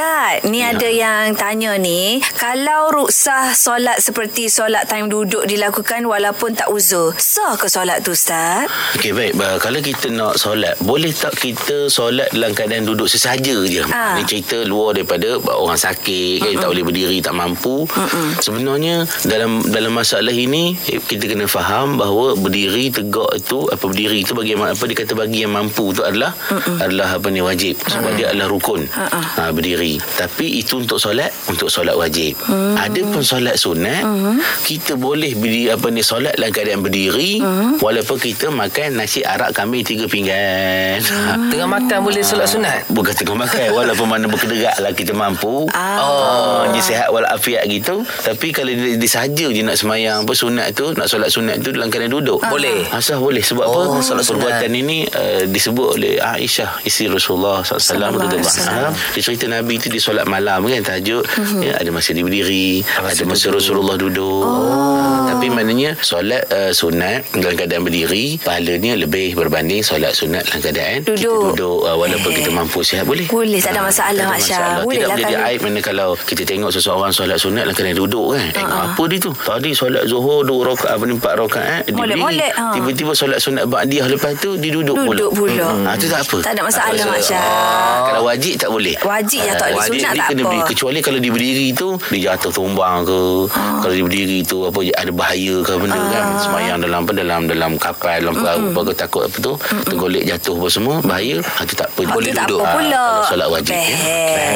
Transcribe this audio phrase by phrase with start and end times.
[0.00, 0.72] Ustaz, ni ya.
[0.72, 7.12] ada yang tanya ni, kalau ruksah solat seperti solat time duduk dilakukan walaupun tak uzur,
[7.20, 8.64] sah ke solat tu Ustaz?
[8.96, 9.36] Okey, baik.
[9.60, 13.84] Kalau kita nak solat, boleh tak kita solat dalam keadaan duduk sesaja je?
[13.84, 14.16] Ha.
[14.16, 17.84] Ni cerita luar daripada orang sakit, kan, tak boleh berdiri, tak mampu.
[17.84, 18.40] Mm-mm.
[18.40, 24.24] Sebenarnya, dalam dalam masalah ini, eh, kita kena faham bahawa berdiri tegak itu, apa berdiri
[24.24, 26.80] itu bagi apa dikata bagi yang mampu itu adalah Mm-mm.
[26.80, 27.76] adalah apa ni wajib.
[27.84, 28.16] Sebab Mm-mm.
[28.16, 28.88] dia adalah rukun.
[28.96, 29.89] Ha, berdiri.
[29.98, 32.36] Tapi itu untuk solat, untuk solat wajib.
[32.46, 32.76] Mm-mm.
[32.78, 34.36] Ada pun solat sunat, Mm-mm.
[34.62, 37.82] kita boleh berdiri apa ni solat dalam keadaan berdiri Mm-mm.
[37.82, 41.00] walaupun kita makan nasi arak kambing tiga pinggan.
[41.00, 41.48] Mm.
[41.50, 42.86] Tengah makan boleh solat sunat?
[42.92, 45.66] Bukan tengah makan walaupun mana berkederak lah kita mampu.
[45.72, 45.98] Ah.
[46.00, 48.04] Oh, dia sihat walafiat gitu.
[48.04, 51.72] Tapi kalau dia, dia sahaja je nak semayang apa sunat tu, nak solat sunat tu
[51.72, 52.38] dalam keadaan duduk.
[52.44, 52.50] Ah.
[52.52, 52.86] Boleh.
[52.90, 54.04] Asal boleh sebab oh, apa?
[54.04, 60.00] Solat perbuatan ini uh, disebut oleh Aisyah isteri Rasulullah SAW Dia cerita Nabi tu dia
[60.02, 61.60] solat malam kan tahajud, mm-hmm.
[61.62, 64.42] ya, ada masa dia berdiri, ada masa Rasulullah duduk.
[64.42, 65.28] Oh.
[65.30, 70.98] Tapi maknanya solat uh, sunat dalam keadaan berdiri, pahalanya lebih berbanding solat sunat dalam keadaan
[71.06, 71.20] duduk.
[71.20, 72.36] kita duduk uh, walaupun eh.
[72.42, 73.26] kita mampu sihat boleh.
[73.28, 74.82] Boleh tak ada masalah ha, Mak Syah.
[74.82, 78.26] Boleh Tidak lah menjadi aib mana kalau kita tengok seseorang solat sunat dalam keadaan duduk
[78.34, 78.40] kan.
[78.40, 78.56] Uh-huh.
[78.56, 79.32] Tengok apa dia tu?
[79.36, 82.50] Tadi solat Zuhur dua rakaat apa empat rakaat eh.
[82.50, 82.72] Ha.
[82.74, 85.18] Tiba-tiba solat sunat ba'diyah lepas tu dia duduk, duduk pula.
[85.20, 85.68] Duduk pula.
[85.86, 86.38] Ha, tu tak apa.
[86.40, 87.04] Tak ada masalah.
[87.20, 88.00] Oh.
[88.08, 88.94] Kalau wajib tak boleh.
[89.04, 90.58] Wajib ya tak boleh sunat tak apa.
[90.72, 93.20] Kecuali kalau dia berdiri tu dia jatuh tumbang ke.
[93.52, 96.24] Kalau dia berdiri tu apa ada bahaya ke benda kan.
[96.40, 99.52] Semayang dalam apa dalam dalam kapal dalam perahu apa takut apa tu
[99.84, 101.36] tergolek jatuh apa semua bahaya.
[101.44, 102.00] Ha, tu tak apa.
[102.08, 102.64] Boleh duduk.
[102.64, 103.04] Tak apa pula.
[103.28, 103.76] Solat wajib.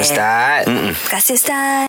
[0.01, 0.65] Ustaz.
[0.65, 1.83] Terima kasih Ustaz.